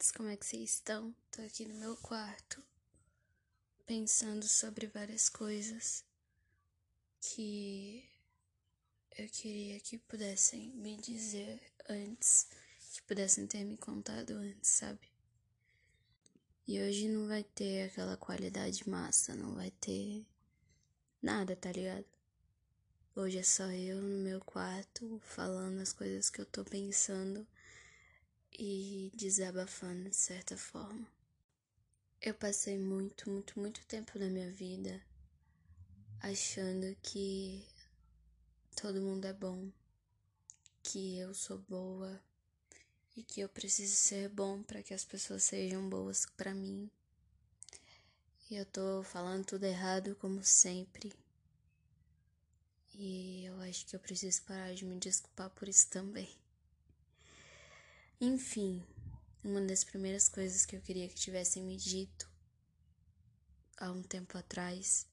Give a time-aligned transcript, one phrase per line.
[0.00, 1.14] gats, como é que vocês estão?
[1.30, 2.62] Tô aqui no meu quarto
[3.86, 6.02] pensando sobre várias coisas
[7.20, 8.08] que
[9.18, 12.48] eu queria que pudessem me dizer antes,
[12.94, 15.06] que pudessem ter me contado antes, sabe?
[16.66, 20.24] E hoje não vai ter aquela qualidade massa, não vai ter
[21.20, 22.06] nada, tá ligado?
[23.14, 27.46] Hoje é só eu no meu quarto falando as coisas que eu tô pensando
[29.20, 31.06] desabafando de certa forma.
[32.22, 35.00] Eu passei muito, muito, muito tempo na minha vida
[36.20, 37.66] achando que
[38.80, 39.70] todo mundo é bom,
[40.82, 42.20] que eu sou boa
[43.14, 46.90] e que eu preciso ser bom para que as pessoas sejam boas para mim.
[48.50, 51.12] E eu tô falando tudo errado como sempre.
[52.94, 56.28] E eu acho que eu preciso parar de me desculpar por isso também.
[58.20, 58.84] Enfim,
[59.42, 62.30] uma das primeiras coisas que eu queria que tivessem me dito
[63.76, 65.06] há um tempo atrás,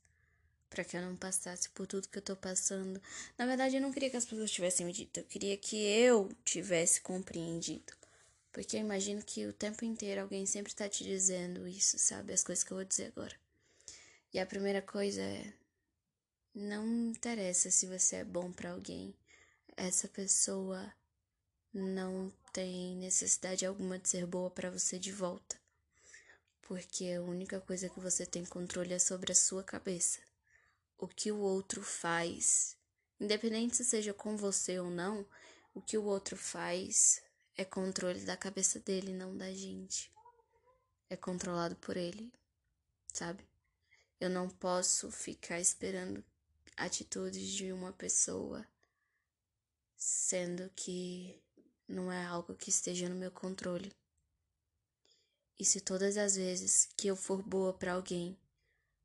[0.70, 3.02] para que eu não passasse por tudo que eu tô passando.
[3.38, 6.30] Na verdade, eu não queria que as pessoas tivessem me dito, eu queria que eu
[6.44, 7.94] tivesse compreendido.
[8.52, 12.34] Porque eu imagino que o tempo inteiro alguém sempre tá te dizendo isso, sabe?
[12.34, 13.36] As coisas que eu vou dizer agora.
[14.34, 15.54] E a primeira coisa é:
[16.54, 19.14] não interessa se você é bom para alguém.
[19.76, 20.92] Essa pessoa
[21.78, 25.56] não tem necessidade alguma de ser boa para você de volta.
[26.62, 30.20] Porque a única coisa que você tem controle é sobre a sua cabeça.
[30.98, 32.76] O que o outro faz,
[33.20, 35.26] independente se seja com você ou não,
[35.74, 37.22] o que o outro faz
[37.56, 40.12] é controle da cabeça dele, não da gente.
[41.10, 42.34] É controlado por ele,
[43.14, 43.48] sabe?
[44.20, 46.24] Eu não posso ficar esperando
[46.76, 48.68] atitudes de uma pessoa
[49.96, 51.42] sendo que
[51.88, 53.92] não é algo que esteja no meu controle.
[55.60, 58.38] E se todas as vezes que eu for boa para alguém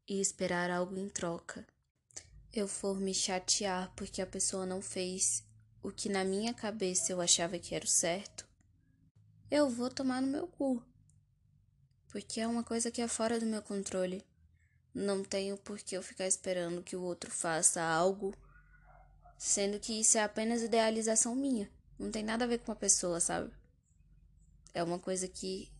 [0.08, 1.66] e esperar algo em troca,
[2.52, 5.44] eu for me chatear porque a pessoa não fez
[5.82, 8.46] o que na minha cabeça eu achava que era o certo,
[9.50, 10.82] eu vou tomar no meu cu.
[12.08, 14.24] Porque é uma coisa que é fora do meu controle.
[14.94, 18.34] Não tenho por que eu ficar esperando que o outro faça algo,
[19.38, 21.70] sendo que isso é apenas idealização minha.
[22.02, 23.48] Não tem nada a ver com a pessoa, sabe?
[24.74, 25.70] É uma coisa que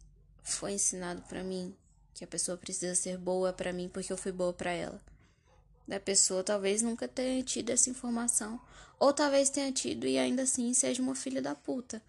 [0.41, 1.77] foi ensinado para mim,
[2.15, 5.03] que a pessoa precisa ser boa para mim porque eu fui boa para ela.
[5.87, 8.61] Da pessoa talvez nunca tenha tido essa informação,
[9.01, 12.01] ou talvez tenha tido e ainda assim seja uma filha da puta.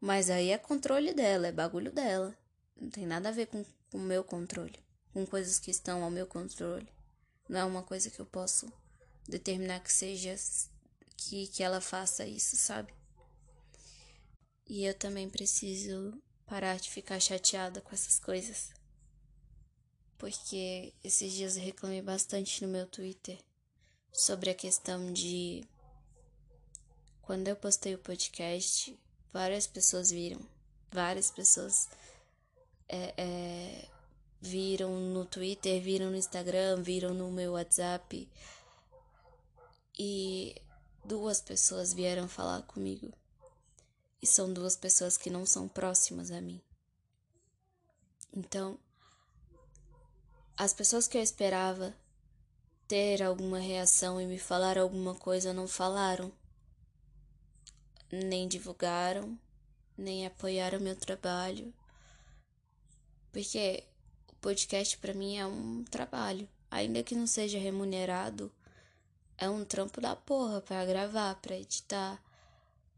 [0.00, 2.36] Mas aí é controle dela, é bagulho dela.
[2.80, 3.64] Não tem nada a ver com
[3.94, 4.80] o meu controle,
[5.12, 6.88] com coisas que estão ao meu controle.
[7.48, 8.66] Não é uma coisa que eu posso
[9.28, 10.34] determinar que seja
[11.16, 12.92] que, que ela faça isso, sabe?
[14.68, 18.70] E eu também preciso parar de ficar chateada com essas coisas.
[20.18, 23.38] Porque esses dias eu reclamei bastante no meu Twitter
[24.12, 25.64] sobre a questão de.
[27.22, 28.98] Quando eu postei o podcast,
[29.32, 30.40] várias pessoas viram.
[30.90, 31.88] Várias pessoas
[32.88, 33.88] é, é,
[34.40, 38.28] viram no Twitter, viram no Instagram, viram no meu WhatsApp.
[39.98, 40.60] E
[41.04, 43.12] duas pessoas vieram falar comigo
[44.20, 46.60] e são duas pessoas que não são próximas a mim.
[48.32, 48.78] Então,
[50.56, 51.94] as pessoas que eu esperava
[52.88, 56.32] ter alguma reação e me falar alguma coisa não falaram,
[58.10, 59.38] nem divulgaram,
[59.96, 61.74] nem apoiaram meu trabalho,
[63.32, 63.84] porque
[64.28, 68.52] o podcast para mim é um trabalho, ainda que não seja remunerado,
[69.36, 72.22] é um trampo da porra para gravar, para editar,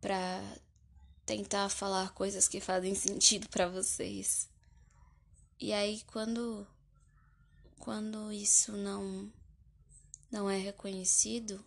[0.00, 0.42] para
[1.28, 4.48] tentar falar coisas que fazem sentido para vocês.
[5.60, 6.66] E aí quando
[7.78, 9.30] quando isso não
[10.30, 11.62] não é reconhecido,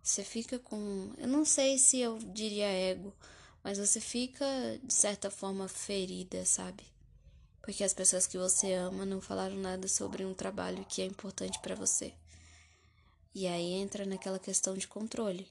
[0.00, 3.12] você fica com, eu não sei se eu diria ego,
[3.64, 4.46] mas você fica
[4.80, 6.84] de certa forma ferida, sabe?
[7.62, 11.58] Porque as pessoas que você ama não falaram nada sobre um trabalho que é importante
[11.60, 12.14] para você.
[13.34, 15.48] E aí entra naquela questão de controle.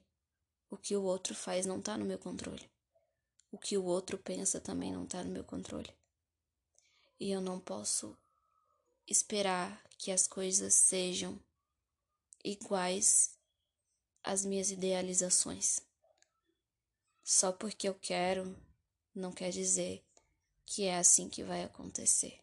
[0.69, 2.71] O que o outro faz não tá no meu controle.
[3.51, 5.93] O que o outro pensa também não está no meu controle.
[7.19, 8.17] E eu não posso
[9.07, 11.37] esperar que as coisas sejam
[12.43, 13.37] iguais
[14.23, 15.81] às minhas idealizações.
[17.23, 18.55] Só porque eu quero
[19.13, 20.03] não quer dizer
[20.65, 22.39] que é assim que vai acontecer.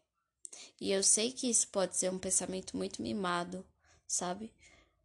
[0.81, 3.66] E eu sei que isso pode ser um pensamento muito mimado,
[4.06, 4.52] sabe?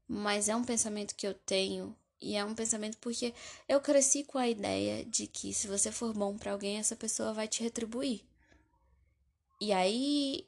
[0.08, 3.34] Mas é um pensamento que eu tenho e é um pensamento porque
[3.68, 7.34] eu cresci com a ideia de que se você for bom para alguém, essa pessoa
[7.34, 8.24] vai te retribuir.
[9.60, 10.48] E aí,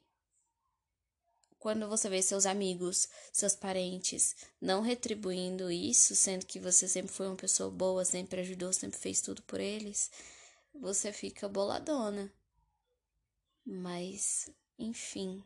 [1.60, 7.28] quando você vê seus amigos, seus parentes não retribuindo isso, sendo que você sempre foi
[7.28, 10.10] uma pessoa boa, sempre ajudou, sempre fez tudo por eles,
[10.74, 12.32] você fica boladona.
[13.66, 14.50] Mas,
[14.80, 15.44] enfim.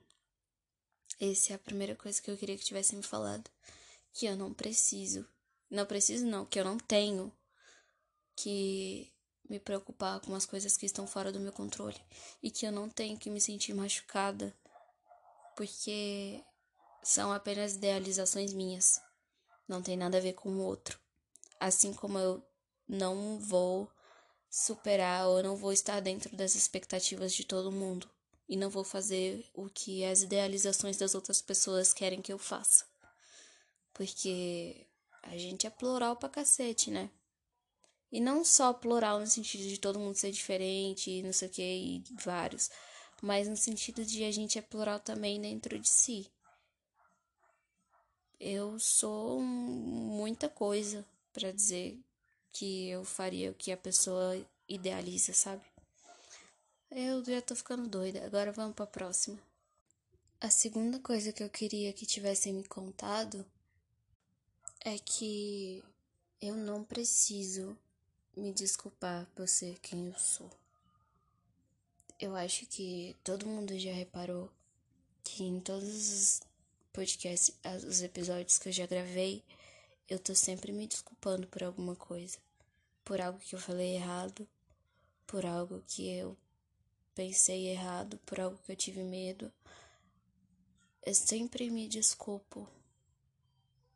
[1.19, 3.49] Essa é a primeira coisa que eu queria que tivessem me falado.
[4.13, 5.27] Que eu não preciso.
[5.69, 7.31] Não preciso, não, que eu não tenho
[8.35, 9.11] que
[9.49, 11.99] me preocupar com as coisas que estão fora do meu controle.
[12.41, 14.55] E que eu não tenho que me sentir machucada.
[15.55, 16.43] Porque
[17.03, 19.01] são apenas idealizações minhas.
[19.67, 20.99] Não tem nada a ver com o outro.
[21.59, 22.43] Assim como eu
[22.87, 23.89] não vou
[24.49, 28.09] superar ou não vou estar dentro das expectativas de todo mundo
[28.47, 32.83] e não vou fazer o que as idealizações das outras pessoas querem que eu faça.
[33.93, 34.87] Porque
[35.23, 37.09] a gente é plural pra cacete, né?
[38.11, 41.51] E não só plural no sentido de todo mundo ser diferente e não sei o
[41.51, 42.69] que, e vários.
[43.21, 46.27] Mas no sentido de a gente é plural também dentro de si.
[48.39, 51.99] Eu sou muita coisa para dizer
[52.51, 55.63] que eu faria o que a pessoa idealiza, sabe?
[56.89, 58.25] Eu já tô ficando doida.
[58.25, 59.37] Agora vamos pra próxima.
[60.41, 63.45] A segunda coisa que eu queria que tivessem me contado
[64.81, 65.83] é que
[66.41, 67.77] eu não preciso
[68.35, 70.49] me desculpar por ser quem eu sou.
[72.17, 74.49] Eu acho que todo mundo já reparou
[75.23, 76.41] que em todos os
[76.93, 77.55] podcasts,
[77.87, 79.43] os episódios que eu já gravei,
[80.07, 82.37] eu tô sempre me desculpando por alguma coisa.
[83.03, 84.47] Por algo que eu falei errado,
[85.27, 86.37] por algo que eu
[87.13, 89.51] pensei errado, por algo que eu tive medo.
[91.05, 92.67] Eu sempre me desculpo.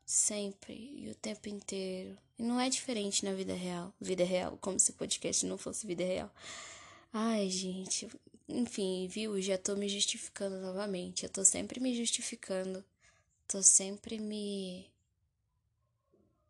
[0.05, 0.73] Sempre.
[0.95, 2.17] E o tempo inteiro.
[2.37, 3.93] E não é diferente na vida real.
[3.99, 6.31] Vida real, como se o podcast não fosse vida real.
[7.11, 8.09] Ai, gente.
[8.47, 9.41] Enfim, viu?
[9.41, 11.23] Já tô me justificando novamente.
[11.23, 12.83] Eu tô sempre me justificando.
[13.47, 14.89] Tô sempre me.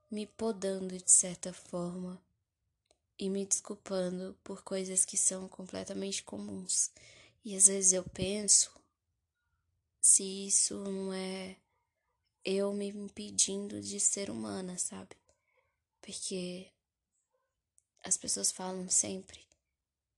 [0.10, 2.22] me podando de certa forma
[3.18, 6.92] e me desculpando por coisas que são completamente comuns.
[7.46, 8.72] E às vezes eu penso
[10.02, 11.56] se isso não é
[12.44, 15.16] eu me impedindo de ser humana, sabe?
[16.02, 16.72] Porque
[18.04, 19.48] as pessoas falam sempre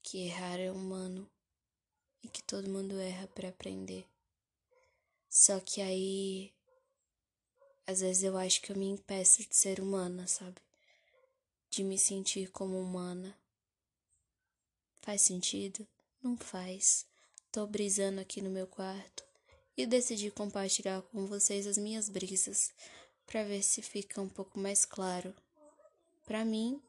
[0.01, 1.29] que errar é humano
[2.23, 4.07] e que todo mundo erra para aprender.
[5.29, 6.53] Só que aí
[7.87, 10.59] às vezes eu acho que eu me impeço de ser humana, sabe?
[11.75, 13.37] de me sentir como humana.
[15.01, 15.85] Faz sentido?
[16.23, 17.05] Não faz.
[17.51, 19.24] Tô brisando aqui no meu quarto
[19.77, 22.73] e decidi compartilhar com vocês as minhas brisas
[23.25, 25.35] para ver se fica um pouco mais claro.
[26.23, 26.81] Para mim,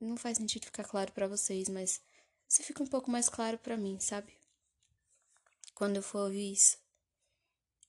[0.00, 2.00] não faz sentido ficar claro para vocês, mas
[2.46, 4.36] se fica um pouco mais claro para mim, sabe?
[5.74, 6.78] Quando eu for ouvir isso.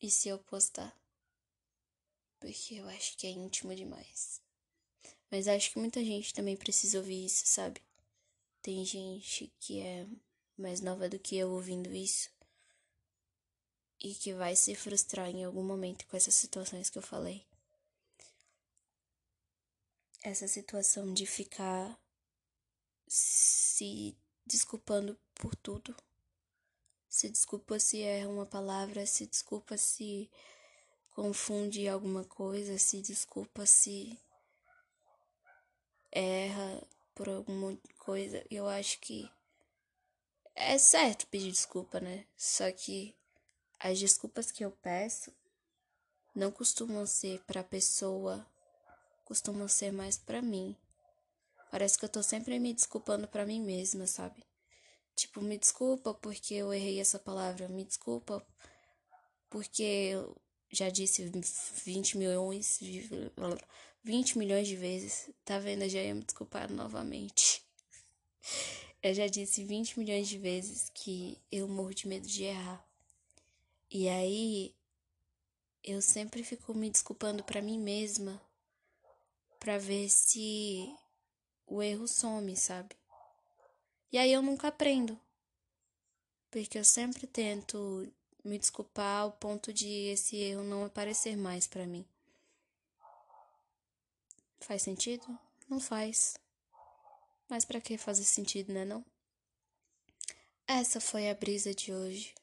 [0.01, 0.95] E se eu postar?
[2.39, 4.41] Porque eu acho que é íntimo demais.
[5.31, 7.81] Mas acho que muita gente também precisa ouvir isso, sabe?
[8.61, 10.07] Tem gente que é
[10.57, 12.29] mais nova do que eu ouvindo isso
[14.01, 17.45] e que vai se frustrar em algum momento com essas situações que eu falei.
[20.21, 21.97] Essa situação de ficar
[23.07, 25.95] se desculpando por tudo.
[27.07, 30.29] Se desculpa se erra uma palavra, se desculpa se
[31.11, 34.17] confunde alguma coisa, se desculpa se
[36.11, 39.29] erra por alguma coisa, eu acho que
[40.55, 42.25] é certo pedir desculpa, né?
[42.37, 43.15] Só que
[43.79, 45.31] as desculpas que eu peço
[46.35, 48.45] não costumam ser para a pessoa,
[49.25, 50.75] costumam ser mais para mim.
[51.71, 54.43] Parece que eu tô sempre me desculpando para mim mesma, sabe?
[55.15, 58.45] Tipo, me desculpa porque eu errei essa palavra, me desculpa
[59.49, 60.35] porque eu
[60.71, 61.29] já disse
[61.85, 62.79] 20 milhões,
[64.03, 65.29] 20 milhões de vezes.
[65.43, 65.83] Tá vendo?
[65.83, 67.63] Eu já ia me desculpar novamente.
[69.01, 72.85] Eu já disse 20 milhões de vezes que eu morro de medo de errar.
[73.91, 74.75] E aí
[75.83, 78.39] eu sempre fico me desculpando para mim mesma
[79.59, 80.95] para ver se
[81.65, 82.95] o erro some, sabe?
[84.11, 85.19] E aí eu nunca aprendo.
[86.51, 88.11] Porque eu sempre tento
[88.43, 92.05] me desculpar ao ponto de esse erro não aparecer mais para mim.
[94.59, 95.25] Faz sentido?
[95.67, 96.37] Não faz.
[97.47, 99.03] Mas para que fazer sentido, né não?
[100.67, 102.33] Essa foi a brisa de hoje.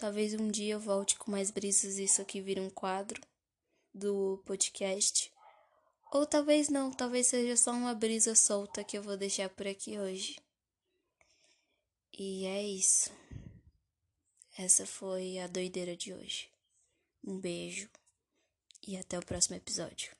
[0.00, 3.20] Talvez um dia eu volte com mais brisas e isso aqui vire um quadro
[3.92, 5.30] do podcast.
[6.10, 9.98] Ou talvez não, talvez seja só uma brisa solta que eu vou deixar por aqui
[9.98, 10.40] hoje.
[12.18, 13.12] E é isso.
[14.56, 16.50] Essa foi a doideira de hoje.
[17.22, 17.86] Um beijo
[18.88, 20.16] e até o próximo episódio.